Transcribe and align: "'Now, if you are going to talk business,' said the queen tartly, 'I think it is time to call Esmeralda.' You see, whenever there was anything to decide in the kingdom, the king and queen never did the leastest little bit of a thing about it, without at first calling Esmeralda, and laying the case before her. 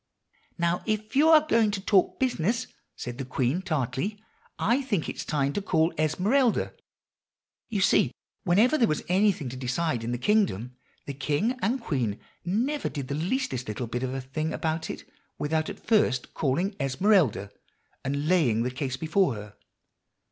"'Now, 0.57 0.81
if 0.87 1.15
you 1.15 1.29
are 1.29 1.45
going 1.47 1.69
to 1.69 1.79
talk 1.79 2.19
business,' 2.19 2.65
said 2.95 3.19
the 3.19 3.23
queen 3.23 3.61
tartly, 3.61 4.17
'I 4.57 4.81
think 4.81 5.07
it 5.07 5.17
is 5.17 5.23
time 5.25 5.53
to 5.53 5.61
call 5.61 5.93
Esmeralda.' 5.95 6.73
You 7.69 7.81
see, 7.81 8.11
whenever 8.43 8.79
there 8.79 8.87
was 8.87 9.03
anything 9.09 9.47
to 9.49 9.55
decide 9.55 10.03
in 10.03 10.11
the 10.11 10.17
kingdom, 10.17 10.75
the 11.05 11.13
king 11.13 11.51
and 11.61 11.79
queen 11.79 12.19
never 12.43 12.89
did 12.89 13.09
the 13.09 13.13
leastest 13.13 13.67
little 13.67 13.85
bit 13.85 14.01
of 14.01 14.11
a 14.15 14.21
thing 14.21 14.51
about 14.53 14.89
it, 14.89 15.07
without 15.37 15.69
at 15.69 15.79
first 15.79 16.33
calling 16.33 16.75
Esmeralda, 16.79 17.51
and 18.03 18.27
laying 18.27 18.63
the 18.63 18.71
case 18.71 18.97
before 18.97 19.35
her. 19.35 19.53